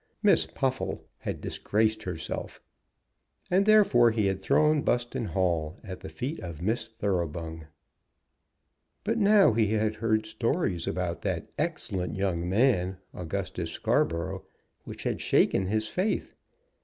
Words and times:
Miss 0.23 0.47
Puffle 0.47 1.05
had 1.19 1.41
disgraced 1.41 2.01
herself, 2.01 2.59
and 3.51 3.67
therefore 3.67 4.09
he 4.09 4.25
had 4.25 4.39
thrown 4.39 4.81
Buston 4.81 5.25
Hall 5.25 5.77
at 5.83 5.99
the 5.99 6.09
feet 6.09 6.39
of 6.39 6.59
Miss 6.59 6.87
Thoroughbung. 6.87 7.67
But 9.03 9.19
now 9.19 9.53
he 9.53 9.67
had 9.73 9.97
heard 9.97 10.25
stories 10.25 10.87
about 10.87 11.21
that 11.21 11.51
"excellent 11.59 12.15
young 12.15 12.49
man, 12.49 12.97
Augustus 13.13 13.69
Scarborough," 13.73 14.43
which 14.85 15.03
had 15.03 15.21
shaken 15.21 15.67
his 15.67 15.87
faith. 15.87 16.33